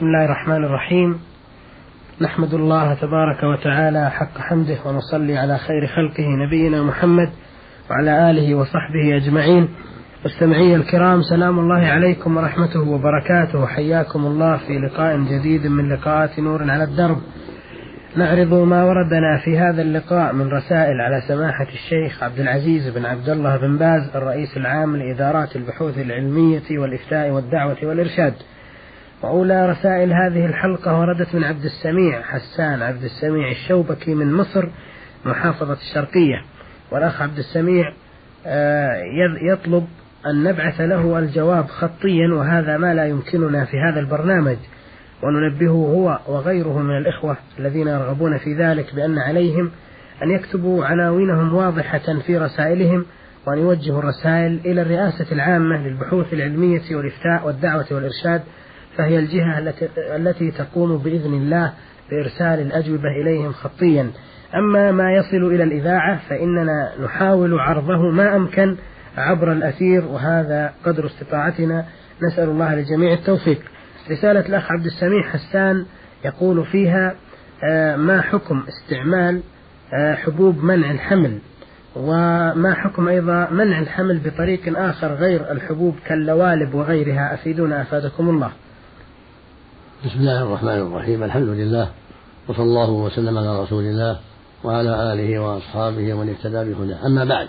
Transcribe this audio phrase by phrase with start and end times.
[0.00, 1.20] بسم الله الرحمن الرحيم.
[2.20, 7.30] نحمد الله تبارك وتعالى حق حمده ونصلي على خير خلقه نبينا محمد
[7.90, 9.68] وعلى آله وصحبه أجمعين.
[10.24, 13.66] مستمعي الكرام سلام الله عليكم ورحمته وبركاته.
[13.66, 17.18] حياكم الله في لقاء جديد من لقاءات نور على الدرب.
[18.16, 23.28] نعرض ما وردنا في هذا اللقاء من رسائل على سماحة الشيخ عبد العزيز بن عبد
[23.28, 28.34] الله بن باز الرئيس العام لإدارات البحوث العلمية والإفتاء والدعوة والإرشاد.
[29.22, 34.68] وأولى رسائل هذه الحلقة وردت من عبد السميع حسان عبد السميع الشوبكي من مصر
[35.24, 36.42] محافظة الشرقية.
[36.90, 37.92] والأخ عبد السميع
[38.46, 39.02] آه،
[39.52, 39.86] يطلب
[40.26, 44.56] أن نبعث له الجواب خطيا وهذا ما لا يمكننا في هذا البرنامج.
[45.22, 49.70] وننبهه هو وغيره من الإخوة الذين يرغبون في ذلك بأن عليهم
[50.22, 53.06] أن يكتبوا عناوينهم واضحة في رسائلهم
[53.46, 58.42] وأن يوجهوا الرسائل إلى الرئاسة العامة للبحوث العلمية والإفتاء والدعوة والإرشاد
[58.96, 61.72] فهي الجهة التي, التي تقوم بإذن الله
[62.10, 64.10] بإرسال الأجوبة إليهم خطيا.
[64.54, 68.76] أما ما يصل إلى الإذاعة فإننا نحاول عرضه ما أمكن
[69.16, 71.84] عبر الأثير وهذا قدر استطاعتنا.
[72.22, 73.60] نسأل الله لجميع التوفيق.
[74.10, 75.86] رسالة الأخ عبد السميع حسان
[76.24, 77.14] يقول فيها
[77.64, 79.40] آه، ما حكم استعمال
[79.94, 81.38] آه، حبوب منع الحمل؟
[81.96, 88.50] وما حكم أيضا منع الحمل بطريق آخر غير الحبوب كاللوالب وغيرها؟ أفيدونا أفادكم الله.
[90.04, 91.90] بسم الله الرحمن الرحيم الحمد لله
[92.48, 94.20] وصلى الله وسلم على رسول الله
[94.64, 97.06] وعلى آله وأصحابه ومن اهتدى بهداه.
[97.06, 97.48] أما بعد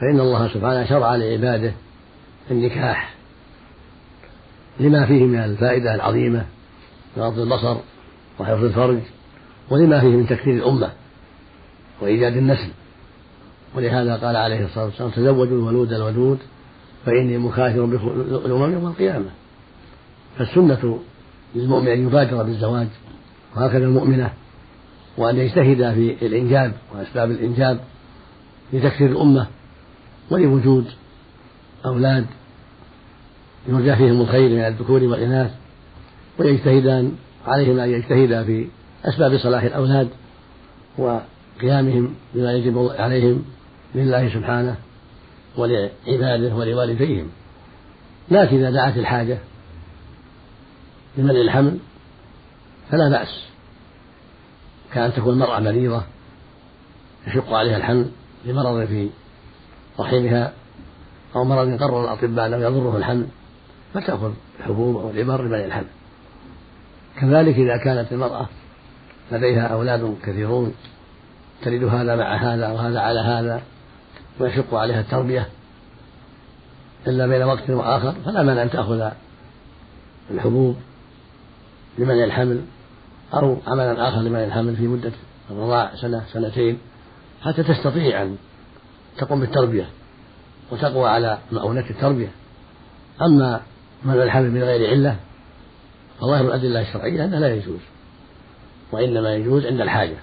[0.00, 1.72] فإن الله سبحانه شرع لعباده
[2.50, 3.14] النكاح
[4.80, 6.44] لما فيه من الفائدة العظيمة
[7.18, 7.76] غض البصر
[8.40, 8.98] وحفظ الفرج
[9.70, 10.90] ولما فيه من تكثير الأمة
[12.00, 12.70] وإيجاد النسل.
[13.74, 16.38] ولهذا قال عليه الصلاة والسلام تزوجوا الولود الودود
[17.06, 17.84] فإني مكاثر
[18.46, 19.30] الأمم يوم القيامة.
[20.38, 21.00] فالسنة
[21.54, 22.88] للمؤمن أن يبادر بالزواج
[23.56, 24.30] وهكذا المؤمنة
[25.18, 27.80] وأن يجتهد في الإنجاب وأسباب الإنجاب
[28.72, 29.46] لتكثير الأمة
[30.30, 30.84] ولوجود
[31.86, 32.26] أولاد
[33.68, 35.50] يرجى فيهم الخير من الذكور والإناث
[36.38, 37.12] ويجتهدان
[37.46, 38.66] عليهما أن يجتهدا في
[39.04, 40.08] أسباب صلاح الأولاد
[40.98, 43.44] وقيامهم بما يجب عليهم
[43.94, 44.76] لله سبحانه
[45.56, 47.26] ولعباده ولوالديهم.
[48.30, 49.38] لكن إذا دعت الحاجة
[51.16, 51.78] لمنع الحمل
[52.90, 53.42] فلا بأس.
[54.94, 56.02] كأن تكون المرأة مريضة
[57.26, 58.10] يشق عليها الحمل
[58.44, 59.10] لمرض في
[60.00, 60.52] رحمها
[61.36, 63.26] أو مرض قرر الأطباء أنه يضره الحمل
[63.94, 65.86] فتأخذ الحبوب أو العبر لمنع الحمل.
[67.20, 68.46] كذلك إذا كانت المرأة
[69.32, 70.74] لديها أولاد كثيرون
[71.62, 73.62] تلد هذا مع هذا وهذا على هذا
[74.40, 75.48] ويشق عليها التربية
[77.06, 79.10] إلا بين وقت وآخر فلا مانع أن تأخذ
[80.30, 80.76] الحبوب
[81.98, 82.60] لمنع الحمل
[83.34, 85.12] أو عملا آخر لمنع الحمل في مدة
[85.50, 86.78] الرضاع سنة سنتين
[87.42, 88.36] حتى تستطيع أن
[89.18, 89.86] تقوم بالتربية
[90.70, 92.30] وتقوى على مؤونة التربية.
[93.22, 93.60] أما
[94.04, 95.16] منع الحمل من غير علة
[96.20, 97.80] فظاهر الأدلة الشرعية أنه لا يجوز
[98.92, 100.16] وإنما يجوز عند الحاجة.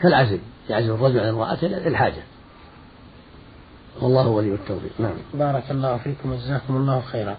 [0.00, 0.38] كالعزل
[0.70, 2.22] يعزل الرجل عن امرأته للحاجة.
[4.00, 4.92] والله ولي التوفيق.
[4.98, 5.14] نعم.
[5.34, 7.36] بارك الله فيكم وجزاكم الله خيرا.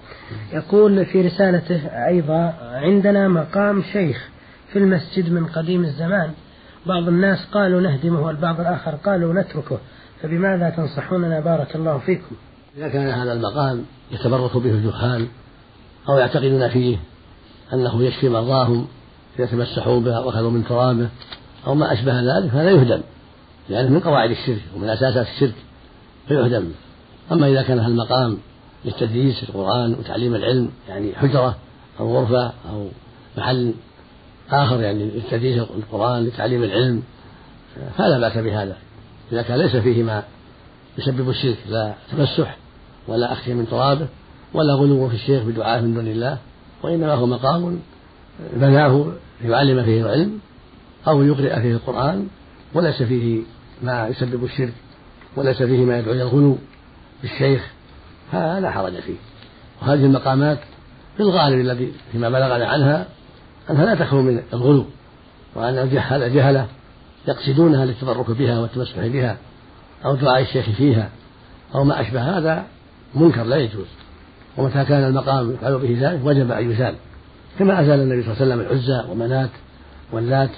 [0.53, 4.29] يقول في رسالته أيضا عندنا مقام شيخ
[4.73, 6.31] في المسجد من قديم الزمان.
[6.85, 9.77] بعض الناس قالوا نهدمه والبعض الآخر قالوا نتركه.
[10.21, 12.35] فبماذا تنصحوننا؟ بارك الله فيكم.
[12.77, 15.27] إذا كان هذا المقام يتبرك به الجهال
[16.09, 16.97] أو يعتقدون فيه
[17.73, 18.87] أنه يشفي مرضاهم
[19.39, 21.09] إذا تمسحوا به وأخذوا من ترابه
[21.67, 23.01] أو ما أشبه ذلك فهذا يهدم.
[23.69, 25.55] لأنه من قواعد الشرك ومن أساسات الشرك.
[26.27, 26.71] فيهدم
[27.31, 28.37] أما إذا كان المقام
[28.85, 31.55] للتدريس القرآن وتعليم العلم يعني حجرة
[31.99, 32.87] أو غرفة أو
[33.37, 33.73] محل
[34.51, 37.03] آخر يعني للتدريس القرآن لتعليم العلم
[37.97, 38.77] فلا بأس بهذا.
[39.31, 40.23] إذا كان ليس فيه ما
[40.97, 42.57] يسبب الشرك لا تمسح
[43.07, 44.07] ولا أخشى من ترابه
[44.53, 46.37] ولا غلو في الشيخ بدعاء من دون الله
[46.83, 47.79] وإنما هو مقام
[48.53, 49.05] بناه
[49.41, 50.39] ليعلم فيه العلم
[51.07, 52.27] أو يقرئ فيه القرآن
[52.73, 53.41] وليس فيه
[53.83, 54.73] ما يسبب الشرك.
[55.35, 56.57] وليس فيه ما يدعو إلى الغلو
[57.21, 57.61] بالشيخ
[58.31, 59.15] هذا لا حرج فيه.
[59.81, 60.59] وهذه المقامات
[61.17, 63.07] في الغالب الذي فيما بلغنا عنها
[63.69, 64.85] أنها لا تخلو من الغلو
[65.55, 66.67] وأن الجهل جهلة
[67.27, 69.37] يقصدونها للتبرك بها والتمسح بها
[70.05, 71.09] أو دعاء الشيخ فيها
[71.75, 72.63] أو ما أشبه هذا
[73.15, 73.87] منكر لا يجوز.
[74.57, 76.95] ومتى كان المقام يفعل به ذلك وجب أن يزال.
[77.59, 79.49] كما أزال النبي صلى الله عليه وسلم العزى ومنات
[80.11, 80.49] واللات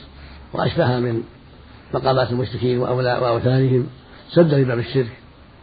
[0.54, 1.24] وأشبهها من
[1.94, 3.88] مقامات المشركين وأوثانهم.
[4.30, 5.12] سدا لباب الشرك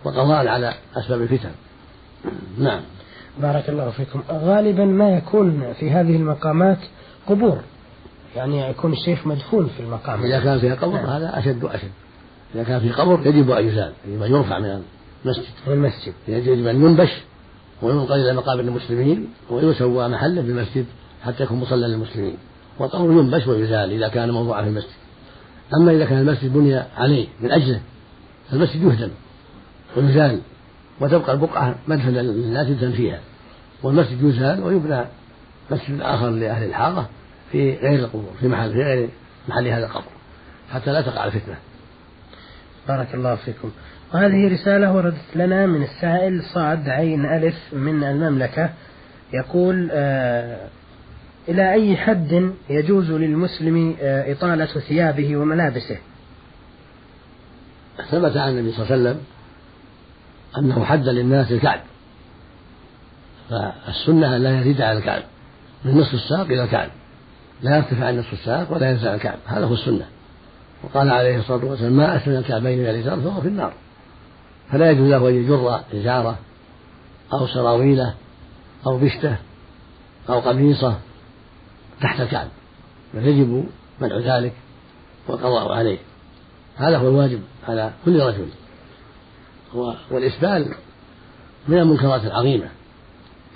[0.05, 1.50] وقضاء على أسباب الفتن.
[2.58, 2.81] نعم.
[3.43, 4.22] بارك الله فيكم.
[4.31, 6.78] غالبا ما يكون في هذه المقامات
[7.28, 7.58] قبور.
[8.37, 10.22] يعني يكون الشيخ مدفون في المقام.
[10.22, 11.90] إذا كان فيها قبر هذا أشد وأشد.
[12.55, 14.82] إذا كان في قبر يجب أن يزال يجب أن يرفع من
[15.25, 15.44] المسجد.
[15.67, 16.12] من المسجد.
[16.28, 17.10] يجب أن ينبش
[17.82, 20.87] وينقل إلى مقابر المسلمين ويسوى محله في المسجد
[21.25, 22.37] حتى يكون مصلى للمسلمين.
[22.78, 24.90] والقبر ينبش ويزال إذا كان موضوعا في المسجد.
[25.75, 27.81] أما إذا كان المسجد بني عليه من أجله
[28.50, 29.11] فالمسجد يهدم
[29.96, 30.41] ويزال
[31.00, 33.20] وتبقى البقعة مدفنا للناس يدفن فيها
[33.82, 35.05] والمسجد يزال ويبنى
[35.70, 37.08] مسجد آخر لأهل الحارة
[37.52, 39.08] في غير القبور في محل في غير
[39.49, 40.05] محل هذا القبر
[40.73, 41.56] حتى لا تقع الفتنة.
[42.88, 43.70] بارك الله فيكم.
[44.14, 48.70] وهذه رسالة وردت لنا من السائل صاد عين ألف من المملكة
[49.32, 50.69] يقول آه
[51.49, 55.96] إلى أي حد يجوز للمسلم آه إطالة ثيابه وملابسه؟
[58.11, 59.25] ثبت عن النبي صلى الله عليه وسلم
[60.58, 61.81] أنه حد للناس الكعب.
[63.50, 65.23] فالسنة لا يزيد على الكعب.
[65.85, 66.91] من نصف الساق إلى الكعب.
[67.62, 69.38] لا يرتفع عن نصف الساق ولا ينزل عن الكعب.
[69.46, 70.06] هذا هو السنة.
[70.82, 73.73] وقال عليه الصلاة والسلام ما أسفل الكعبين من الإزار فهو في النار.
[74.73, 76.38] فلا يجوز له أن يجر إزارة
[77.32, 78.14] أو سراويله
[78.87, 79.37] أو بشته
[80.29, 80.99] أو قميصه
[82.00, 82.49] تحت الكعب.
[83.14, 83.67] بل يجب
[84.00, 84.52] منع ذلك
[85.29, 85.99] والقضاء عليه.
[86.76, 88.46] هذا هو الواجب على كل رجل.
[90.10, 90.74] والإسبال
[91.68, 92.66] من المنكرات العظيمة.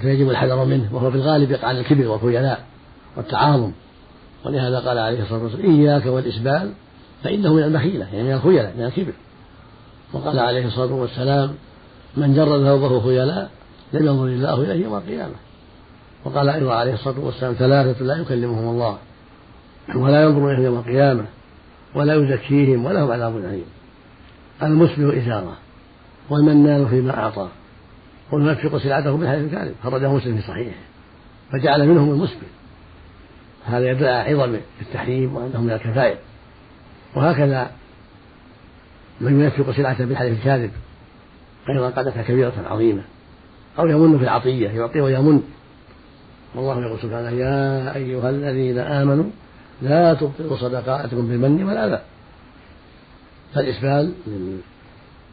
[0.01, 2.65] فيجب الحذر منه وهو في الغالب يقع عن الكبر والخيلاء
[3.17, 3.73] والتعاظم.
[4.45, 6.73] ولهذا قال عليه الصلاة والسلام إياك والإسبال
[7.25, 9.13] فإنه من المخيلة يعني من الخيلاء من الكبر.
[10.13, 11.55] وقال عليه الصلاة والسلام
[12.17, 13.51] من جر ثوبه خيلاء
[13.93, 15.35] لم ينظر الله إليه يوم القيامة.
[16.25, 18.99] وقال أيضا عليه الصلاة والسلام ثلاثة لا يكلمهم الله
[19.97, 21.25] ولا ينظر إليهم يوم القيامة.
[21.95, 23.65] ولا يزكيهم ولهم عذاب أليم.
[24.63, 25.57] المسبل إزارة
[26.31, 27.49] والمنان فيما أعطى
[28.33, 30.77] والمنفق سلعته بالحديث الكاذب خرجه مسلم في صحيحه
[31.53, 32.47] فجعل منهم المسبل
[33.67, 36.17] هذا يدل على عظم التحريم وأنه من الكفائر
[37.15, 37.71] وهكذا
[39.21, 40.71] من ينفق سلعته بالحديث الكاذب
[41.69, 43.03] أيضا قد أتى كبيرة عظيمة
[43.79, 45.43] أو يمن في العطية يعطي ويمن.
[46.55, 49.31] والله يقول سبحانه يا أيها الذين آمنوا
[49.83, 52.01] لا تبطلوا صدقاتكم بالمن والأذى.
[53.55, 54.61] فالإسبال من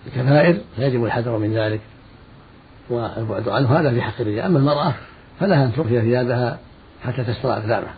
[0.08, 1.82] الكبائر فيجب الحذر من ذلك
[2.90, 4.46] والبعد عنه هذا في حق الرجال.
[4.46, 4.94] أما المرأة
[5.40, 6.60] فلها أن ترخي ثيابها
[7.04, 7.94] حتى تستر أقدامها.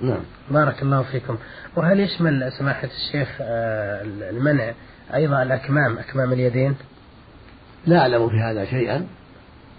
[0.00, 0.20] نعم.
[0.50, 1.36] بارك الله فيكم.
[1.76, 4.72] وهل يشمل سماحة الشيخ آه، المنع
[5.14, 6.74] أيضا الأكمام أكمام اليدين؟
[7.86, 9.06] لا أعلم في هذا شيئا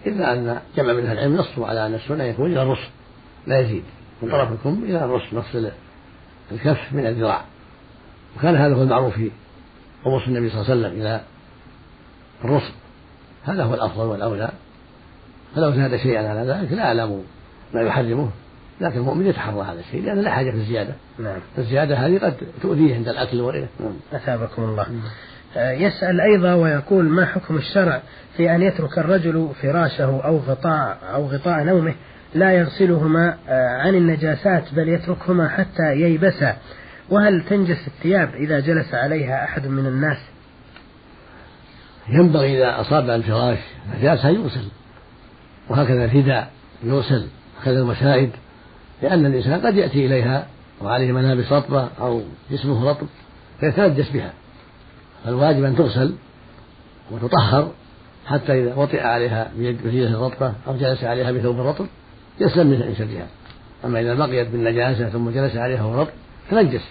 [0.06, 2.90] إلا أن جمع من العلم نصوا على أن السنة يكون إلى الرسل
[3.48, 3.84] لا يزيد.
[4.22, 5.56] من طرف الكم إلى الرسل نص
[6.52, 7.42] الكف من الذراع.
[8.38, 9.32] وكان هذا هو المعروف في
[10.06, 11.22] قمص النبي صلى الله عليه وسلم إلى
[12.46, 12.74] الرسل.
[13.44, 14.50] هذا هو الأفضل والأولى.
[15.56, 17.24] فلو زاد شيئا على ذلك لا أعلم
[17.74, 18.30] ما يحرمه.
[18.82, 20.94] لكن المؤمن يتحرى هذا الشيء لأن لا حاجة في الزيادة.
[21.20, 21.40] نعم.
[21.58, 23.94] الزيادة هذه قد تؤذيه عند الأكل وغيره نعم.
[24.14, 24.86] أثابكم الله.
[24.90, 25.02] نعم.
[25.56, 28.02] يسأل أيضا ويقول ما حكم الشرع
[28.38, 31.94] في أن يترك الرجل فراشة أو غطاء أو غطاء نومه
[32.36, 36.58] لا يغسلهما آه، عن النجاسات بل يتركهما حتى ييبسا.
[37.10, 40.18] وهل تنجس الثياب إذا جلس عليها أحد من الناس؟
[42.10, 43.58] ينبغي إذا أصاب الفراش
[43.98, 44.68] نجاسة يغسل.
[45.70, 46.52] وهكذا الهداء
[46.84, 47.28] يغسل.
[47.62, 48.30] وكذا المسائد
[49.02, 50.48] لأن الإنسان قد يأتي إليها
[50.82, 53.08] وعليه ملابس رطبة أو جسمه رطب
[53.60, 54.34] فيتنجس بها.
[55.26, 56.16] فالواجب أن تغسل
[57.12, 57.72] وتطهر
[58.26, 61.86] حتى إذا وطئ عليها بيده رطبة أو جلس عليها بثوب رطب.
[62.40, 63.28] يسلم من شرها
[63.86, 66.12] أما إذا بقيت بالنجاسة ثم جلس عليها وهو رطب
[66.52, 66.90] تنجس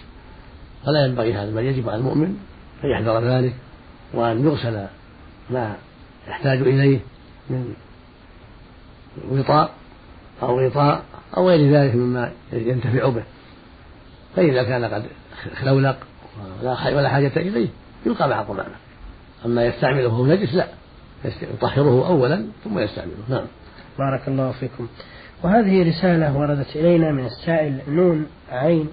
[0.85, 2.37] فلا ينبغي هذا بل يجب على المؤمن
[2.83, 3.53] أن يحذر ذلك
[4.13, 4.85] وأن يغسل
[5.49, 5.75] ما
[6.27, 6.99] يحتاج إليه
[7.49, 7.73] من
[9.31, 9.71] وطاء
[10.43, 11.03] أو غطاء
[11.37, 13.23] أو غير ذلك مما ينتفع به.
[14.35, 15.05] فإذا كان قد
[15.55, 15.97] خلولق
[16.63, 17.67] ولا حاجة إليه
[18.05, 18.75] يلقى مع القمامة
[19.45, 20.67] أما يستعمله وهو نجس لا.
[21.25, 23.23] يطهره أولا ثم يستعمله.
[23.29, 23.45] نعم.
[23.99, 24.87] بارك الله فيكم.
[25.43, 28.87] وهذه رسالة وردت إلينا من السائل نون عين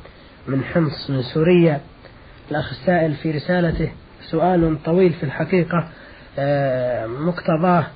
[0.49, 1.81] من حمص من سوريا.
[2.51, 3.93] الأخ السائل في رسالته
[4.31, 5.89] سؤال طويل في الحقيقة
[6.39, 7.87] آه، مقتضاه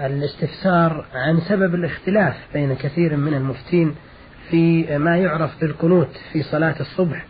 [0.00, 3.94] الاستفسار عن سبب الاختلاف بين كثير من المفتين
[4.50, 7.26] في ما يعرف بالقنوت في صلاة الصبح.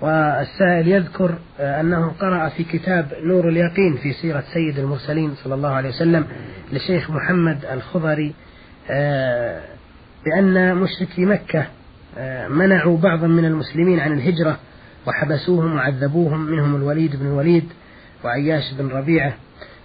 [0.00, 5.68] والسائل يذكر آه، أنه قرأ في كتاب نور اليقين في سيرة سيد المرسلين صلى الله
[5.70, 6.26] عليه وسلم
[6.72, 8.34] لشيخ محمد الخضري
[10.24, 11.66] بأن مشركي مكة
[12.18, 14.58] آه، منعوا بعضا من المسلمين عن الهجرة
[15.06, 17.64] وحبسوهم وعذبوهم منهم الوليد بن الوليد
[18.24, 19.34] وعياش بن ربيعة.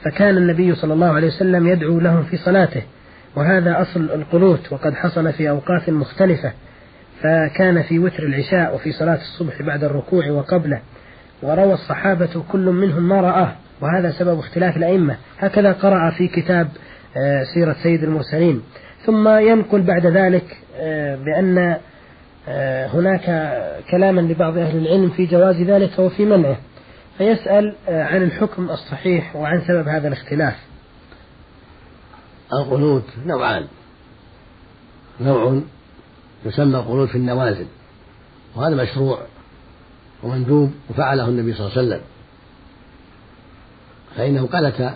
[0.04, 2.82] فكان النبي صلى الله عليه وسلم يدعو لهم في صلاته
[3.36, 6.52] وهذا أصل القنوت وقد حصل في أوقات مختلفة.
[7.22, 10.82] فكان في وتر العشاء وفي صلاة الصبح بعد الركوع وقبله
[11.44, 15.18] وروى الصحابة كل منهم ما رآه وهذا سبب اختلاف الأئمة.
[15.40, 16.82] هكذا قرأ في كتاب آه،
[17.54, 18.62] سيرة سيد المرسلين.
[19.06, 21.78] ثم ينقل بعد ذلك آه، بأن
[22.48, 23.26] آه، هناك
[23.92, 26.58] كلاما لبعض أهل العلم في جواز ذلك وفي منعه
[27.18, 30.56] فيسأل عن الحكم الصحيح وعن سبب هذا الاختلاف.
[32.54, 33.68] القنوت نوعان.
[35.22, 35.62] نوع
[36.46, 37.66] يسمى القنوت في النوازل
[38.56, 39.20] وهذا مشروع
[40.24, 42.02] ومندوب وفعله النبي صلى الله عليه وسلم.
[44.16, 44.94] فإنه قلت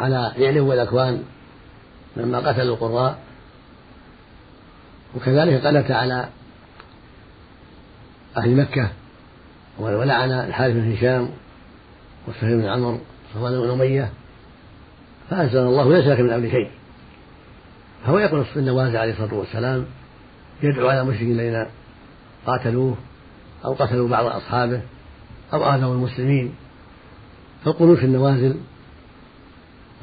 [0.00, 1.22] على يعلم والأكوان
[2.16, 3.18] لما قتلوا القراء.
[5.16, 6.28] وكذلك قلت على
[8.36, 8.90] أهل مكة
[9.78, 11.30] ولعن الحارث بن هشام
[12.28, 14.10] وسهيل بن عمرو وصفوان بن أمية
[15.30, 16.70] فأنزل الله ليس لك من أمر شيء.
[18.06, 19.86] فهو يقول في النوازل عليه الصلاة والسلام
[20.62, 21.66] يدعو على المشركين الذين
[22.46, 22.96] قاتلوه
[23.64, 24.82] أو قتلوا بعض أصحابه
[25.52, 26.54] أو آذوا المسلمين.
[27.64, 28.56] فالقنوت في النوازل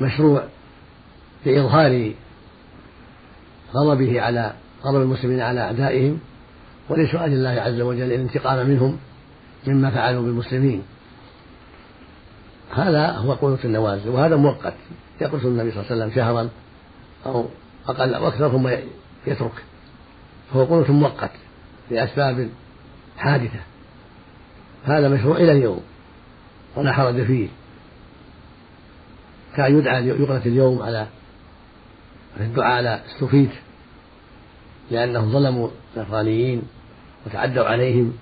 [0.02, 0.44] مشروع
[1.46, 2.12] لإظهار
[3.74, 6.20] غضبه على غضب المسلمين على أعدائهم
[6.90, 8.98] ولسؤال الله عز وجل الانتقام منهم
[9.68, 10.84] مما فعلوا بالمسلمين.
[12.76, 14.74] هذا هو قنوت النوازل وهذا مؤقت.
[15.22, 16.50] يقنط النبي صلى الله عليه وسلم شهرا
[17.26, 17.46] أو
[17.88, 18.68] أقل أو أكثر ثم
[19.28, 19.64] يترك.
[20.54, 21.32] فهو قنوت مؤقت
[21.92, 22.50] لأسباب
[23.18, 23.60] حادثة.
[24.86, 25.82] هذا مشروع إلى اليوم
[26.76, 27.48] ولا حرج فيه.
[29.58, 31.08] كان يدعى يقنت اليوم على
[32.40, 33.50] الدعاء على السفيت
[34.92, 36.62] لأنهم ظلموا الأفغانيين
[37.26, 38.14] وتعدوا عليهم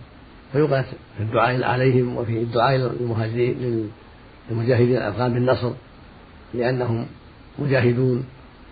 [0.53, 0.85] فيقنت
[1.17, 3.89] في الدعاء عليهم وفي الدعاء للمهاجرين
[4.49, 5.71] للمجاهدين الأفغان بالنصر
[6.53, 7.05] لأنهم
[7.59, 8.25] مجاهدون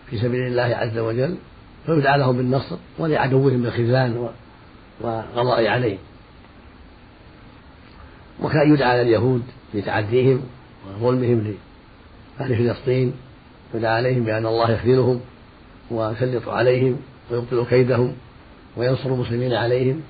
[0.09, 1.37] في سبيل الله عز وجل
[1.85, 4.29] فيدعى لهم بالنصر ولعدوهم بالخذلان
[5.01, 5.97] والقضاء عليهم.
[8.41, 9.43] وكان يدعى على اليهود
[9.73, 10.41] لتعديهم
[11.01, 11.55] وظلمهم
[12.39, 13.13] لأهل فلسطين
[13.73, 15.21] يدعى عليهم بأن الله يخذلهم
[15.91, 16.97] ويسلط عليهم
[17.31, 18.13] ويبطل كيدهم
[18.77, 20.01] وينصر المسلمين عليهم.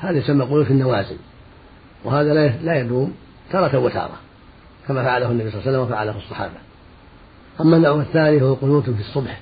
[0.00, 1.16] هذا يسمى قنوت النوازل.
[2.04, 3.14] وهذا لا يدوم
[3.50, 4.18] تارة وتارة
[4.88, 6.54] كما فعله النبي صلى الله عليه وسلم وفعله الصحابة.
[7.60, 9.40] أما النوع الثاني هو قنوت في الصبح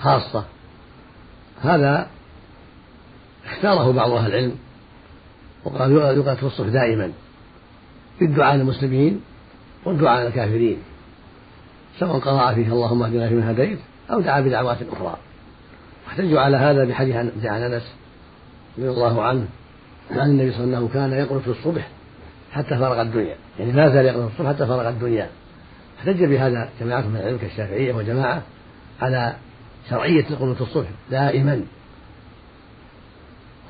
[0.00, 0.44] خاصة.
[1.62, 2.08] هذا
[3.46, 4.54] اختاره بعض أهل العلم
[5.64, 7.12] وقال يقال في الصبح دائما.
[8.20, 9.20] بالدعاء للمسلمين
[9.84, 10.78] والدعاء للكافرين
[11.98, 13.78] سواء قرأ فيه اللهم اهدنا فيمن هديت
[14.10, 15.16] أو دعا بدعوات أخرى.
[16.06, 17.92] واحتجوا على هذا بحديث عن أنس
[18.78, 19.46] رضي الله عنه
[20.10, 21.88] عن النبي صلى الله عليه وسلم كان يقنط في الصبح
[22.52, 23.36] حتى فرغ الدنيا.
[23.58, 25.28] يعني ما زال يقنط في الصبح حتى فرغ الدنيا.
[25.98, 28.42] احتج بهذا جماعة من العلم كالشافعية وجماعة
[29.00, 29.36] على
[29.90, 31.62] شرعية القنوت الصبح دائما.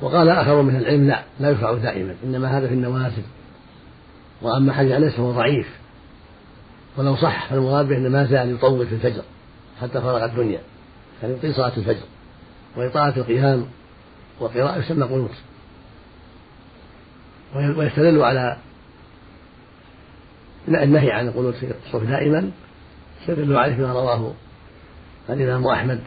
[0.02, 3.22] وقال آخر من العلم لا لا يشرع دائما إنما هذا في النوازل.
[4.42, 5.85] وأما حديث أنس فهو ضعيف.
[6.96, 9.22] ولو صح فالمراد به أنه ما زال يطول في الفجر
[9.80, 10.60] حتى فرغ الدنيا.
[11.22, 12.04] يعني يطيل صلاة الفجر.
[12.76, 13.66] وإطالة القيام
[14.40, 15.30] والقراءة يسمى قنوت
[17.54, 18.56] ويستدل على
[20.68, 22.50] النهي عن القنوت في الصبح دائما.
[23.20, 24.34] يستدل عليه بما رواه
[25.30, 26.00] الإمام أحمد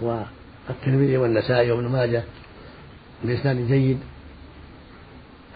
[0.00, 2.24] والترمذي والنسائي وابن ماجه
[3.24, 3.98] بإسناد جيد.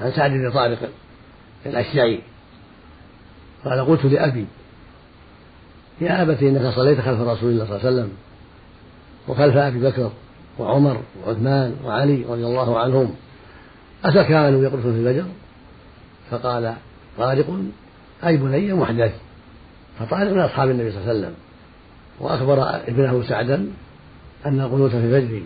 [0.00, 0.90] عن سعد بن طارق
[1.66, 2.20] الأشجعي
[3.64, 4.46] قال قلت لأبي
[6.00, 8.12] يا أبت إنك صليت خلف رسول الله صلى الله عليه وسلم
[9.28, 10.10] وخلف أبي بكر
[10.58, 13.14] وعمر وعثمان وعلي رضي الله عنهم
[14.04, 15.24] أفكانوا يقرصون في الفجر؟
[16.30, 16.74] فقال
[17.18, 17.46] طارق
[18.26, 19.12] أي بني محدث.
[19.98, 21.34] فطارق من أصحاب النبي صلى الله عليه وسلم
[22.20, 23.68] وأخبر ابنه سعدا
[24.46, 25.42] أن القنوت في الفجر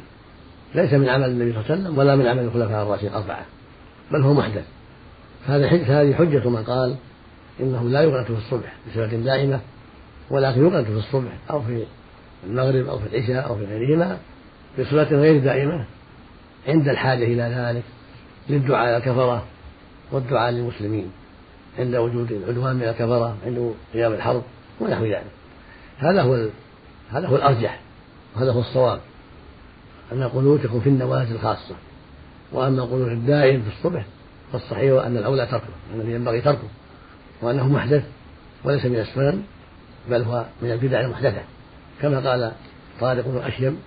[0.74, 3.44] ليس من عمل النبي صلى الله عليه وسلم ولا من عمل الخلفاء الراشدين الأربعة
[4.12, 4.64] بل هو محدث.
[5.46, 6.96] هذه حجة من قال
[7.60, 9.60] إنه لا يقنط في الصبح بصفة دائمة
[10.30, 11.84] ولكن يقنط في الصبح أو في
[12.46, 14.18] المغرب أو في العشاء أو في غيرهما
[14.78, 15.84] بصفة غير دائمة.
[16.68, 17.82] عند الحاجة إلى ذلك
[18.48, 19.44] للدعاء إلى الكفرة
[20.12, 21.10] والدعاء للمسلمين
[21.78, 24.42] عند وجود العدوان من الكفرة عند قيام الحرب
[24.80, 25.24] ونحو ذلك.
[25.98, 26.46] هذا هو
[27.10, 27.80] هذا هو الأرجح
[28.36, 29.00] وهذا هو الصواب.
[30.12, 31.74] أن القنوت يكون في النوازل خاصة
[32.52, 34.04] وأما القنوت الدائم في الصبح
[34.52, 36.68] فالصحيح أن الأولى تركه أنه ينبغي تركه.
[37.42, 38.04] وأنه محدث
[38.64, 39.42] وليس من السنن
[40.10, 41.40] بل هو من البدع المحدثة.
[42.02, 42.52] كما قال
[43.00, 43.78] طارق بن أشيم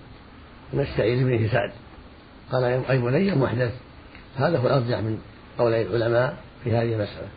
[0.72, 1.70] من السعيد بن سعد.
[2.52, 3.72] قال أي بني محدث؟
[4.36, 5.18] هذا هو الأرجح من
[5.58, 7.28] قولي العلماء في هذه المسألة.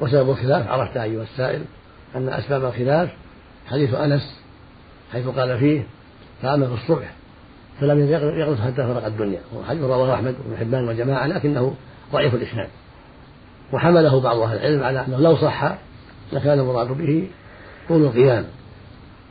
[0.00, 1.64] وسبب الخلاف عرفت أيها السائل
[2.16, 3.10] أن أسباب الخلاف
[3.66, 4.40] حديث أنس
[5.12, 5.86] حيث قال فيه
[6.42, 7.12] فأما في الصبح
[7.80, 9.40] فلم يغلط حتى فرق الدنيا.
[9.54, 11.74] وحديث رواه أحمد بن حبان وجماعة لكنه
[12.12, 12.68] ضعيف الإسناد.
[13.72, 15.74] وحمله بعض أهل العلم على أنه لو صح
[16.32, 17.28] لكان المراد به
[17.88, 18.44] طول القيام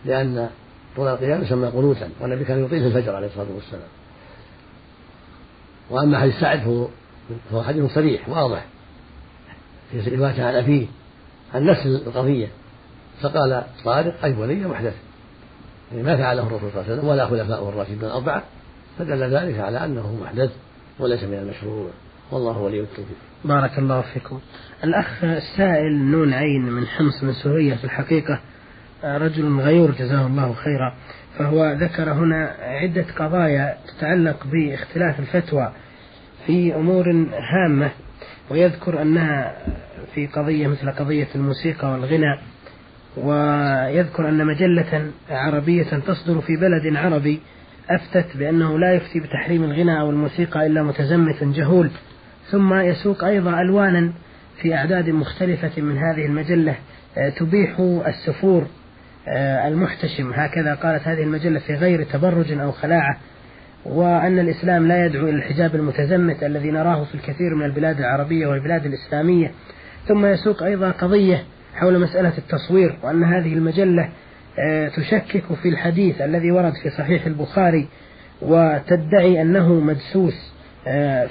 [0.05, 0.49] لأن
[0.95, 3.87] طول القيام يسمى قنوتا والنبي كان يطيل في الفجر عليه الصلاة والسلام.
[5.89, 6.87] وأما حديث سعد فهو,
[7.51, 8.65] فهو حديث صريح واضح
[9.91, 10.87] في رواية على فيه
[11.53, 12.47] عن نفس القضية.
[13.21, 14.95] فقال طارق أي ولي محدث.
[15.91, 18.43] يعني ما فعله الرسول صلى الله عليه وسلم ولا خلفاءه الراشدون الأربعة
[18.99, 20.51] فدل ذلك على أنه محدث
[20.99, 21.89] وليس من المشروع.
[22.31, 23.17] والله ولي التوفيق.
[23.45, 24.39] بارك الله فيكم.
[24.83, 28.39] الأخ السائل نون عين من حمص من سوريا في الحقيقة
[29.03, 30.93] رجل غيور جزاه الله خيرا.
[31.37, 35.71] فهو ذكر هنا عدة قضايا تتعلق باختلاف الفتوى
[36.45, 37.05] في أمور
[37.53, 37.91] هامة
[38.49, 39.57] ويذكر أنها
[40.15, 42.39] في قضية مثل قضية الموسيقى والغنى
[43.17, 47.41] ويذكر أن مجلة عربية تصدر في بلد عربي
[47.89, 51.89] أفتت بأنه لا يفتي بتحريم الغنى أو الموسيقى إلا متزمت جهول.
[52.51, 54.11] ثم يسوق أيضا ألوانا
[54.61, 56.75] في أعداد مختلفة من هذه المجلة
[57.17, 58.67] آه، تبيح السفور
[59.27, 60.33] آه، المحتشم.
[60.33, 63.17] هكذا قالت هذه المجلة في غير تبرج أو خلاعة
[63.85, 68.85] وأن الإسلام لا يدعو إلى الحجاب المتزمت الذي نراه في الكثير من البلاد العربية والبلاد
[68.85, 69.51] الإسلامية.
[70.07, 71.43] ثم يسوق أيضا قضية
[71.75, 74.09] حول مسألة التصوير وأن هذه المجلة
[74.59, 77.87] آه، تشكك في الحديث الذي ورد في صحيح البخاري
[78.41, 80.53] وتدعي أنه مدسوس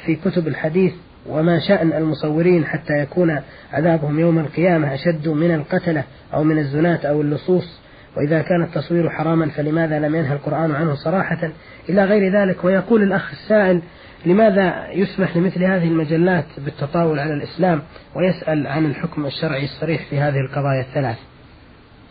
[0.06, 0.92] في كتب الحديث.
[1.28, 3.40] وما شأن المصورين حتى يكون
[3.73, 6.04] عذابهم يوم القيامة أشد من القتلة
[6.35, 7.80] أو من الزناة أو اللصوص.
[8.16, 11.50] وإذا كان التصوير حراما فلماذا لم ينهى القرآن عنه صراحة؟
[11.88, 12.64] إلى غير ذلك.
[12.64, 13.83] ويقول الأخ السائل
[14.26, 17.83] لماذا يسمح لمثل هذه المجلات بالتطاول على الإسلام
[18.14, 21.16] ويسأل عن الحكم الشرعي الصريح في هذه القضايا الثلاث؟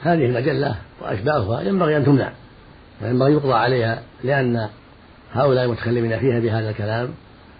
[0.03, 2.31] هذه المجلة وأشباهها ينبغي أن تمنع
[3.01, 4.69] وينبغي يقضى عليها لأن
[5.31, 7.09] هؤلاء المتكلمين فيها بهذا الكلام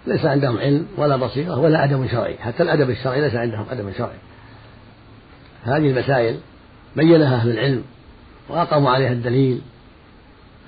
[0.06, 2.38] ليس عندهم علم ولا بصيرة ولا أدب شرعي.
[2.38, 4.18] حتى الأدب الشرعي ليس عندهم أدب شرعي.
[5.64, 6.36] هذه المسائل
[6.96, 7.82] بينها أهل العلم
[8.48, 9.60] وأقاموا عليها الدليل.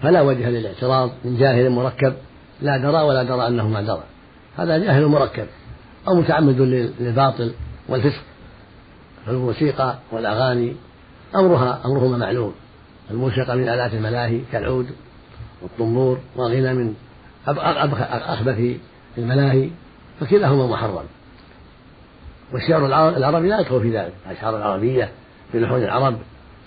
[0.03, 2.14] فلا وجه للاعتراض من جاهل مركب
[2.62, 4.05] لا درى ولا درى أنه ما درى.
[4.57, 5.46] هذا جاهل مركب
[6.09, 6.61] أو متعمد
[7.01, 7.53] للباطل
[7.88, 8.22] والفسق.
[9.27, 10.77] فالموسيقى والأغاني
[11.35, 12.55] أمرها أمرهما معلوم.
[13.11, 14.87] الموسيقى من آلات الملاهي كالعود
[15.62, 16.94] والطنبور والغنى من
[17.48, 18.77] أخبث
[19.18, 19.70] الملاهي
[20.20, 21.04] فكلاهما محرم.
[22.52, 24.12] والشعر العربي لا يدخل في ذلك.
[24.26, 25.09] الأشعار العربية
[25.52, 26.18] في لحون العرب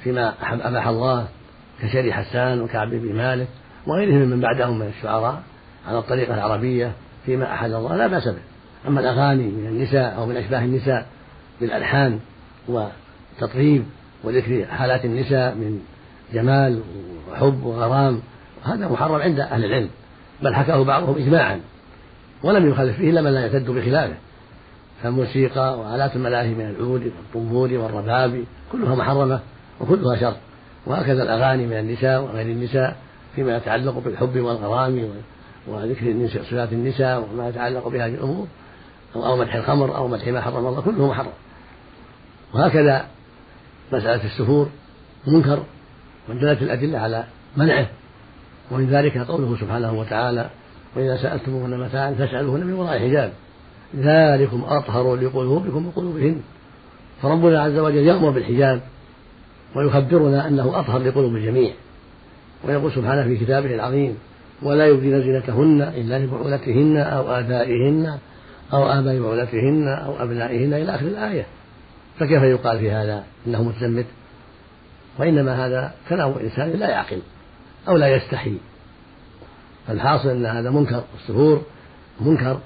[0.03, 1.27] فيما أباح الله
[1.81, 3.47] كشري حسان وكعب بن مالك
[3.87, 5.41] وغيرهم من بعدهم من الشعراء
[5.87, 6.91] على الطريقة العربية
[7.25, 7.95] فيما أحل الله.
[7.95, 8.41] لا بأس به.
[8.87, 11.07] أما الأغاني من النساء أو من أشباه النساء
[11.61, 12.19] بالألحان
[12.67, 13.85] وتطريب
[14.23, 15.79] وذكر حالات النساء من
[16.33, 16.81] جمال
[17.31, 18.21] وحب وغرام
[18.63, 19.89] هذا محرم عند أهل العلم.
[20.41, 21.61] بل حكاه بعضهم إجماعا.
[22.43, 24.15] ولم يخالف فيه إلا من لا يعتد بخلافه.
[25.03, 29.39] فالموسيقى وآلات الملاهي من العود والطنبور والرباب كلها محرمة
[29.79, 30.35] وكلها شر.
[30.85, 32.97] وهكذا الأغاني من النساء وغير النساء
[33.35, 35.09] فيما يتعلق بالحب والغرام
[35.67, 38.47] وذكر النساء صفات النساء وما يتعلق بهذه الأمور
[39.15, 41.33] أو مدح الخمر أو مدح ما حرم الله كله محرم.
[42.53, 43.05] وهكذا
[43.93, 44.69] مسألة السفور
[45.27, 45.63] منكر
[46.29, 47.23] ودلت الأدلة على
[47.57, 47.87] منعه.
[48.71, 50.49] ومن ذلك قوله سبحانه وتعالى
[50.95, 53.31] وإذا سألتموهن متاعا فاسألوهن من وراء حجاب.
[53.95, 56.41] ذلكم أطهر لقلوبكم وقلوبهن.
[57.21, 58.81] فربنا عز وجل يأمر بالحجاب
[59.75, 61.71] ويخبرنا أنه أطهر لقلوب الجميع.
[62.63, 64.17] ويقول سبحانه في كتابه العظيم
[64.61, 68.17] ولا يبدين زينتهن إلا لبعولتهن أو آبائهن
[68.73, 71.45] أو آباء بعولتهن أو أبنائهن إلى آخر الآية.
[72.19, 74.05] فكيف يقال في هذا إنه متزمت؟
[75.19, 77.19] وإنما هذا كلام إنسان لا يعقل
[77.87, 78.57] أو لا يستحي.
[79.87, 81.61] فالحاصل أن هذا منكر السفور
[82.21, 82.59] منكر.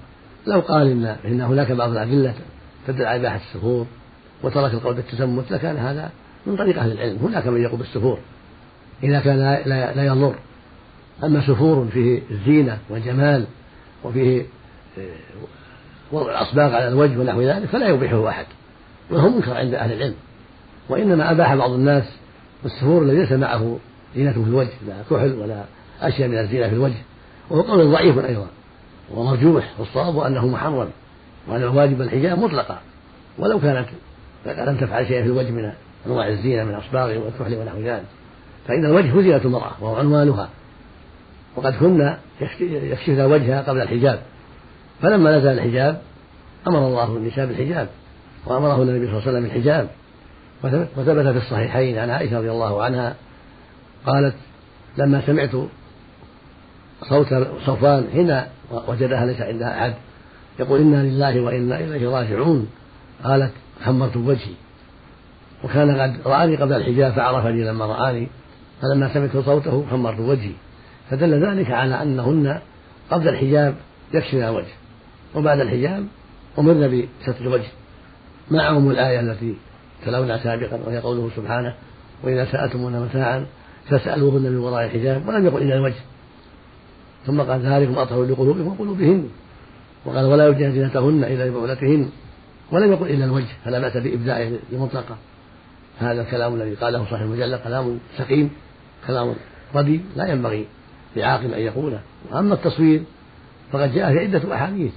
[0.47, 2.33] لو قال إن إن هناك بعض الأدلة
[2.87, 3.85] تدل على إباحة السفور
[4.43, 6.11] وترك القول بالتزمت لكان هذا
[6.45, 7.17] من طريق أهل العلم.
[7.17, 8.19] هناك من يقول بالسفور
[9.03, 10.35] إذا كان لا, لا يضر.
[11.23, 13.45] أما سفور فيه الزينة والجمال
[14.03, 14.45] وفيه
[14.97, 15.03] آه،
[16.11, 18.45] وضع الأصباغ على الوجه ونحو ذلك فلا يبيحه أحد.
[19.11, 20.15] وهو منكر عند أهل العلم.
[20.89, 22.03] وإنما أباح بعض الناس
[22.65, 23.79] السفور الذي ليس معه
[24.15, 25.63] زينة في الوجه لا كحل ولا
[26.01, 27.01] أشياء من الزينة في الوجه
[27.49, 28.47] وهو قول ضعيف أيضا
[29.11, 30.89] ومرجوح والصواب أنه محرم
[31.47, 32.79] وأن الواجب الحجاب مطلقا
[33.37, 33.87] ولو كانت
[34.45, 35.71] لم تفعل شيئا في الوجه من
[36.07, 38.05] أنواع الزينة من أصباغه والكحل ونحو ذلك
[38.67, 40.49] فإن الوجه زينة المرأة وهو عنوانها
[41.55, 42.19] وقد كنا
[42.61, 44.19] يكشفن وجهها قبل الحجاب.
[45.01, 46.01] فلما نزل الحجاب
[46.67, 47.87] أمر الله النساء بالحجاب
[48.45, 49.87] وأمره النبي صلى الله عليه وسلم بالحجاب.
[50.97, 53.15] وثبت في الصحيحين عن عائشة رضي الله عنها
[54.05, 54.35] قالت
[54.97, 55.55] لما سمعت
[57.09, 57.27] صوت
[57.65, 58.41] صفوان حين
[58.87, 59.93] وجدها ليس عندها أحد
[60.59, 62.67] يقول إنا لله وإنا إليه راجعون.
[63.23, 64.53] قالت حمرت وجهي.
[65.63, 68.27] وكان قد رآني قبل الحجاب فعرفني لما رآني.
[68.81, 70.53] فلما سمعت صوته حمرت وجهي.
[71.09, 72.59] فدل ذلك على أنهن
[73.11, 73.75] قبل الحجاب
[74.13, 74.73] يكشفن الوجه
[75.35, 76.05] وبعد الحجاب
[76.59, 77.67] أمرن بستر الوجه
[78.51, 79.55] معهم الآية التي
[80.05, 81.73] تلونا سابقا وهي قوله سبحانه
[82.23, 83.45] وإذا سألتمون متاعا
[83.89, 86.14] فاسألوهن من وراء الحجاب ولم يقل إلا الوجه.
[87.25, 89.29] ثم قال ذلكم أطهر لقلوبكم وقلوبهن.
[90.05, 92.09] وقال ولا يبدين زينتهن إلا لبعولتهن
[92.71, 95.17] ولم يقل إلا الوجه فلا بأس بإبداعه المطلقة.
[95.99, 98.49] هذا الكلام الذي قاله صاحب المجلة كلام سقيم
[99.07, 99.35] كلام
[99.75, 100.65] ردي لا ينبغي
[101.15, 101.99] لعاقل أن يقوله.
[102.31, 103.01] وأما التصوير
[103.71, 104.91] فقد جاء في عدة أحاديث.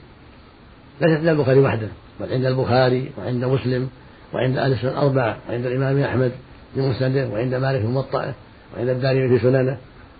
[1.00, 1.88] ليست عند البخاري وحده
[2.20, 3.88] بل عند البخاري وعند مسلم
[4.34, 6.32] وعند أهل السنة الأربعة وعند الإمام أحمد
[6.74, 8.34] في مسنده وعند مالك في موطئه
[8.76, 9.78] وعند الدارمي في سننه.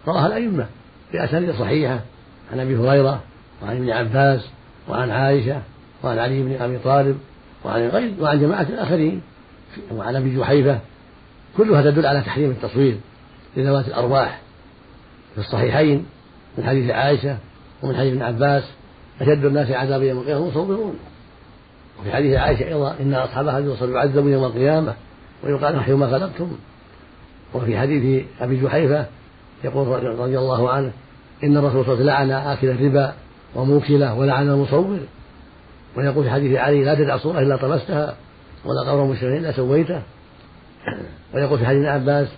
[0.08, 0.66] رواها الأئمة.
[1.12, 2.00] بأسانيد صحيحة.
[2.52, 3.20] عن أبي هريرة
[3.62, 4.48] وعن ابن عباس
[4.88, 5.62] وعن عائشة
[6.04, 7.18] وعن علي بن أبي طالب
[7.64, 9.22] وعن غير وعن جماعة آخرين
[9.92, 10.78] وعن أبي جحيفة.
[11.56, 12.96] كلها تدل على تحريم التصوير
[13.56, 14.40] لذوات الأرواح.
[15.34, 16.06] في الصحيحين
[16.58, 17.36] من حديث عائشة
[17.82, 18.64] ومن حديث ابن عباس
[19.20, 20.98] أشد الناس عذابا يوم القيامة المصورون
[22.00, 24.94] وفي حديث عائشة أيضا إن أصحاب هذه يعذبون يوم القيامة
[25.44, 26.56] ويقال أحيوا ما خلقتم.
[27.54, 29.06] وفي حديث أبي جحيفة
[29.64, 30.92] يقول رضي الله عنه
[31.44, 33.14] إن الرسول صلى الله عليه وسلم لعن آكل الربا
[33.54, 34.98] وموكله ولعن المصور.
[35.96, 38.14] ويقول في حديث علي لا تدع صورة إلا طمستها
[38.64, 40.02] ولا قبر مشرك إلا سويته.
[41.34, 42.28] ويقول في حديث عباس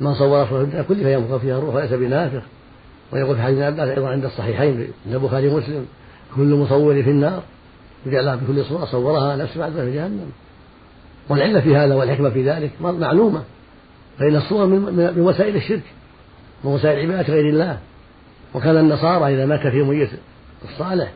[0.00, 2.42] من صور صورة كل فينفخ فيها الروح وليس بنافخ
[3.12, 5.86] ويقول في حديث عباس أيضا عند الصحيحين عند البخاري ومسلم
[6.36, 7.42] كل مصور في النار.
[8.06, 10.30] يجعلها بكل صورة صورها نفس بعد في جهنم.
[11.28, 13.42] والعلة في هذا والحكمة في ذلك معلومة.
[14.18, 15.82] فإن الصور من وسائل الشرك.
[16.64, 17.78] من وسائل عبادة غير الله.
[18.54, 20.10] وكان النصارى إذا مات في ميت
[20.64, 21.12] الصالح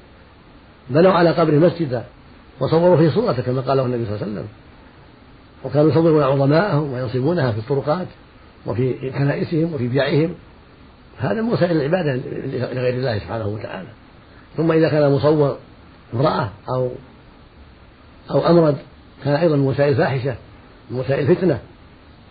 [0.91, 2.05] بنوا على قبره مسجدا
[2.61, 4.49] وصوروا فيه صورته كما قاله النبي صلى الله عليه وسلم.
[5.65, 8.07] وكانوا يصورون عظماءهم وينصبونها في الطرقات
[8.67, 10.35] وفي كنائسهم وفي بيعهم.
[11.19, 12.15] هذا من وسائل العبادة
[12.73, 13.89] لغير الله سبحانه وتعالى.
[14.57, 15.57] ثم إذا كان مصور
[16.15, 16.91] امرأة أو
[18.31, 18.77] أو أمرد
[19.25, 20.35] كان أيضا من وسائل فاحشة
[20.91, 21.59] من وسائل فتنة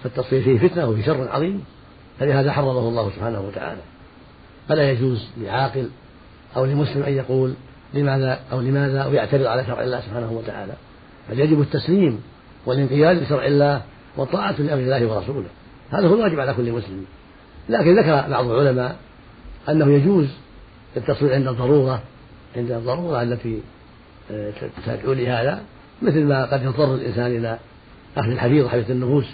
[0.04, 1.64] فالتصوير فيه فتنة وفي شر عظيم.
[2.22, 3.82] فلهذا حرمه الله سبحانه وتعالى.
[4.70, 5.90] فلا يجوز لعاقل
[6.56, 7.54] أو لمسلم أن يقول
[7.94, 10.74] لماذا أو لماذا أو يعترض على شرع الله سبحانه وتعالى.
[11.30, 12.22] بل يجب التسليم
[12.66, 13.82] والانقياد لشرع الله
[14.18, 15.48] والطاعة لأمر الله ورسوله.
[15.92, 17.06] هذا هو الواجب على كل مسلم.
[17.70, 18.96] لكن ذكر بعض العلماء
[19.70, 20.28] أنه يجوز
[20.98, 22.02] التصوير عند الضرورة
[22.56, 23.62] عند الضرورة التي
[24.32, 24.54] آه،
[24.86, 25.62] تدعو لهذا
[26.02, 27.60] مثل ما قد يضطر الإنسان إلى
[28.18, 29.26] أخذ الحفيظ حفيظ النفوس.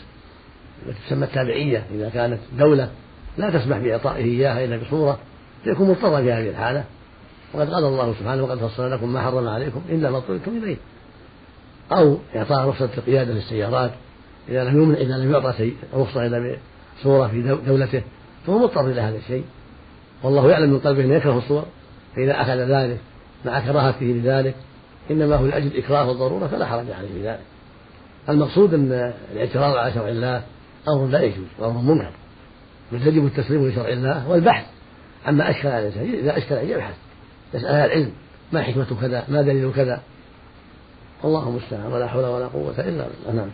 [0.85, 2.89] التي تسمى التابعية إذا كانت دولة
[3.37, 5.19] لا تسمح بإعطائه إياها إلا بصورة
[5.63, 6.83] فيكون مضطرا في هذه الحالة.
[7.53, 10.77] وقد قال الله سبحانه وقد فصل لكم ما حرم عليكم إلا ما اضطررتم إليه.
[11.91, 13.91] أو إعطاء رخصة القيادة للسيارات
[14.49, 16.57] إذا لم يمنع إذا لم يعطى رخصة إلا
[16.99, 18.01] بصورة في دولته
[18.47, 19.43] فهو مضطر إلى هذا الشيء.
[20.23, 21.65] والله يعلم من قلبه أنه يكره الصور
[22.15, 22.97] فإذا أخذ ذلك
[23.45, 24.55] مع كراهته لذلك
[25.11, 27.39] إنما هو لأجل الإكراه والضرورة فلا حرج عليه في ذلك.
[28.29, 30.43] المقصود أن الاعتراض على شرع الله
[30.87, 32.11] أمر لا يجوز وأمر منكر.
[32.91, 34.65] بل يجب التسليم لشرع الله والبحث
[35.25, 36.19] عما أشكل على الإنسان.
[36.19, 36.95] إذا أشكل عليه يبحث
[37.53, 38.11] يسأل أهل العلم
[38.51, 40.01] ما حكمة كذا ما دليل كذا.
[41.23, 43.33] الله المستعان ولا حول ولا قوة إلا بالله.
[43.33, 43.51] نعم.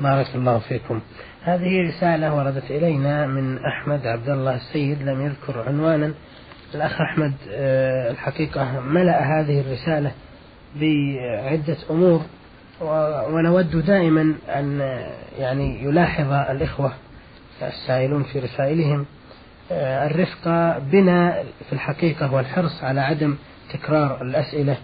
[0.00, 1.00] بارك الله فيكم.
[1.42, 6.14] هذه رسالة وردت إلينا من أحمد عبد الله السيد لم يذكر عنوانا.
[6.74, 10.12] الأخ أحمد آه، الحقيقة ملأ هذه الرسالة
[10.76, 12.22] بعدة أمور.
[12.80, 14.80] ونود دائما أن
[15.38, 16.92] يعني يلاحظ الإخوة
[17.62, 19.06] السائلون في رسائلهم
[19.72, 23.36] آه، الرفق بنا في الحقيقة والحرص على عدم
[23.72, 24.76] تكرار الأسئلة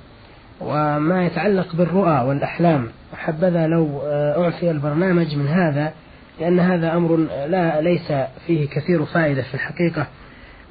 [0.61, 2.88] وما يتعلق بالرؤى والأحلام.
[3.16, 5.92] حبذا لو آه، أعفي البرنامج من هذا
[6.40, 8.12] لأن هذا أمر لا ليس
[8.46, 10.07] فيه كثير فائدة في الحقيقة.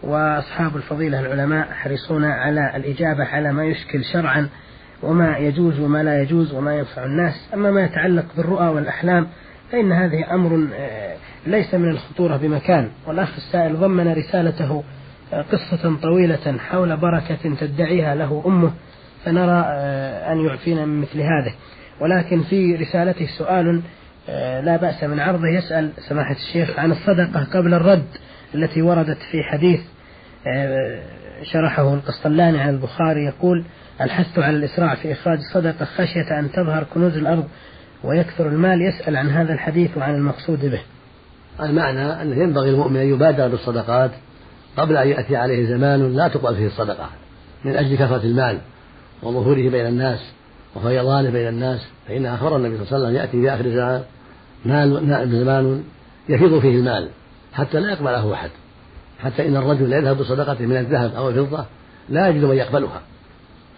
[0.04, 4.50] وأصحاب الفضيلة العلماء حريصون على الإجابة على ما يشكل شرعا.
[5.04, 7.50] وما يجوز وما لا يجوز وما ينفع الناس.
[7.54, 9.28] أما ما يتعلق بالرؤى والأحلام
[9.72, 11.16] فإن هذه أمر آه،
[11.48, 12.90] ليس من الخطورة بمكان.
[13.08, 14.84] والأخ السائل ضمن رسالته
[15.34, 18.72] آه، قصة طويلة حول بركة تدعيها له أمه
[19.26, 21.54] فنرى آه، أن يعفينا من مثل هذا
[22.02, 23.82] ولكن في رسالته سؤال
[24.66, 28.08] لا بأس من عرضه يسأل سماحة الشيخ عن الصدقة قبل الرد
[28.56, 29.80] التي وردت في حديث
[31.44, 33.66] شرحه القسطلاني عن البخاري يقول
[34.04, 37.48] الحث على الإسراع في إخراج الصدقة خشية أن تظهر كنوز الأرض
[38.04, 40.82] ويكثر المال يسأل عن هذا الحديث وعن المقصود به.
[41.62, 44.12] المعنى أنه ينبغي المؤمن أن يبادر بالصدقات
[44.78, 47.10] قبل أن يأتي عليه زمان لا تقبل فيه الصدقة
[47.66, 48.58] من أجل كثرة المال
[49.24, 50.20] وظهوره بين الناس
[50.76, 54.04] وفيضانه بين الناس فإن أخبر النبي صلى الله عليه وسلم يأتي في آخر الزمان
[54.66, 55.84] مال زمان
[56.30, 57.10] يفيض فيه المال
[57.54, 58.50] حتى لا يقبله أحد
[59.20, 61.66] حتى إن الرجل يذهب بصدقته من الذهب أو الفضة
[62.10, 63.02] لا يجد من يقبلها.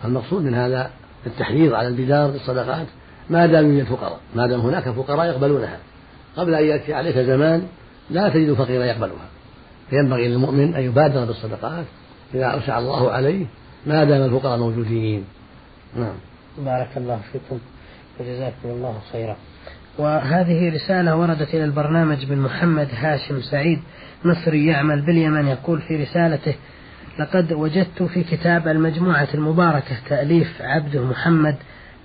[0.03, 0.89] فالمقصود من هذا
[1.27, 2.87] التحريض على البدار بالصدقات
[3.29, 5.77] ما دام يوجد فقراء ما دام هناك فقراء يقبلونها.
[6.37, 7.67] قبل أن يأتي عليك زمان
[8.09, 9.27] لا تجد فقيرا يقبلها.
[9.89, 11.85] فينبغي للمؤمن أن يبادر بالصدقات
[12.33, 13.45] إذا أوسع الله عليه
[13.85, 15.23] ما دام الفقراء موجودين.
[15.95, 16.15] نعم.
[16.57, 17.59] بارك الله فيكم.
[18.19, 19.35] وجزاكم الله خيرا.
[19.97, 23.79] وهذه رسالة وردت إلى البرنامج من محمد هاشم سعيد
[24.25, 26.55] مصري يعمل باليمن يقول في رسالته
[27.19, 31.55] لقد وجدت في كتاب المجموعة المباركة تأليف عبده محمد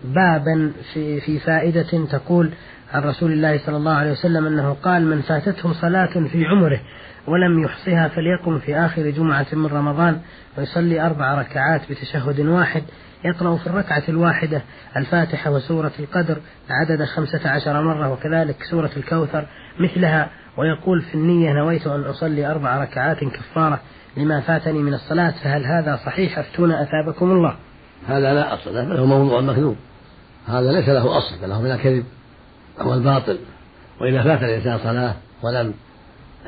[0.05, 2.51] بابا في, في فائدة تقول
[2.93, 6.81] عن رسول الله صلى الله عليه وسلم أنه قال من فاتته صلاة في عمره
[7.27, 10.21] ولم يحصها فليقم في آخر جمعة من رمضان
[10.59, 12.83] ويصلي أربع ركعات بتشهد واحد
[13.25, 14.63] يقرأ في الركعة الواحدة
[14.97, 16.37] الفاتحة وسورة القدر
[16.71, 19.47] عدد خمسة عشر مرة وكذلك سورة الكوثر
[19.81, 23.81] مثلها ويقول في النية نويت أن أصلي أربع ركعات كفارة
[24.17, 27.57] لما فاتني من الصلاة فهل هذا صحيح؟ أفتونا أثابكم الله.
[28.07, 29.77] هذا لا أصل له بل هو موضوع مكذوب.
[30.47, 32.05] هذا ليس له أصل بل هو من الكذب
[32.81, 33.39] هو الباطل.
[34.01, 35.75] وإذا فات الإنسان صلاة ولم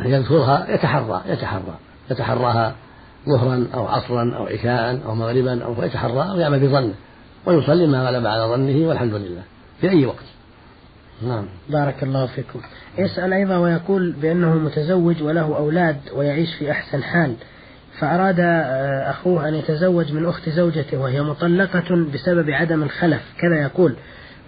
[0.04, 1.78] يذكرها يتحرى يتحرى.
[2.10, 2.74] يتحراها
[3.28, 6.94] ظهرا أو عصرا أو عشاء أو مغربا أو يتحرى أو يعمل بظنه
[7.46, 9.42] ويصلي ما غلب على ظنه والحمد لله
[9.80, 10.24] في أي وقت.
[11.22, 11.46] نعم.
[11.68, 12.60] بارك الله فيكم.
[12.98, 17.34] يسأل أيضا ويقول بأنه متزوج وله أولاد ويعيش في أحسن حال
[17.98, 23.22] فأراد آه، أخوه أن يتزوج من أخت زوجته وهي مطلقة بسبب عدم الخلف.
[23.40, 23.94] كذا يقول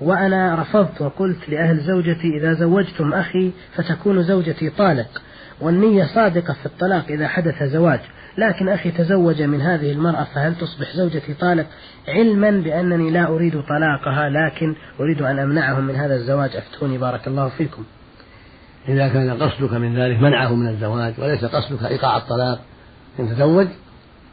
[0.00, 5.22] وأنا رفضت وقلت لأهل زوجتي إذا زوجتم أخي فتكون زوجتي طالق
[5.61, 8.00] والنية صادقة في الطلاق إذا حدث زواج.
[8.38, 11.66] لكن أخي تزوج من هذه المرأة فهل تصبح زوجتي طالق
[12.09, 17.49] علما بأنني لا أريد طلاقها لكن أريد أن أمنعهم من هذا الزواج؟ أفتوني بارك الله
[17.49, 17.85] فيكم.
[18.88, 22.61] إذا كان قصدك من ذلك منعه من الزواج وليس قصدك إيقاع الطلاق.
[23.21, 23.66] إن تزوج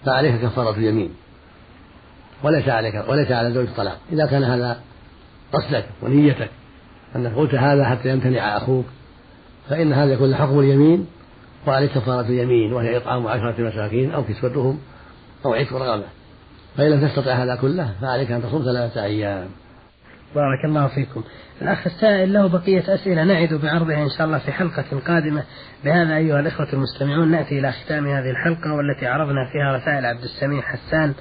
[0.06, 1.12] فعليك كفارة يمين
[2.44, 4.80] وليس عليك وليس على زوج الطلاق إذا كان هذا
[5.54, 6.50] قصدك ونيتك
[7.16, 8.86] أنك قلت هذا حتى يمتنع أخوك
[9.70, 11.08] فإن هذا يكون حكم اليمين
[11.67, 14.80] وعليك كفارة اليمين وهي إطعام عشرة مساكين أو كسوتهم
[15.45, 16.06] أو عتق رغبة.
[16.78, 19.48] فإن لم تستطع هذا كله فعليك أن تصوم ثلاثة أيام.
[20.36, 21.24] بارك الله فيكم.
[21.62, 25.43] الأخ السائل له بقية أسئلة نعد بعرضها إن شاء الله في حلقة قادمة.
[25.86, 30.62] بهذا أيها الإخوة المستمعون نأتي إلى ختام هذه الحلقة والتي عرضنا فيها رسائل عبد السميع
[30.62, 31.13] حسان.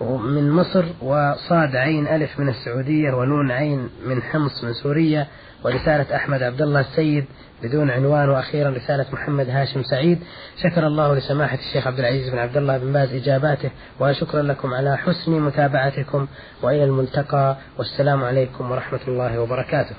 [0.00, 5.26] من مصر وصاد عين ألف من السعودية ونون عين من حمص من سوريا
[5.64, 7.24] ورسالة أحمد عبد الله السيد
[7.62, 10.18] بدون عنوان وأخيرا رسالة محمد هاشم سعيد.
[10.62, 14.96] شكر الله لسماحة الشيخ عبد العزيز بن عبد الله بن باز إجاباته وشكرا لكم على
[14.96, 16.26] حسن متابعتكم
[16.62, 19.96] وإلى الملتقى والسلام عليكم ورحمة الله وبركاته.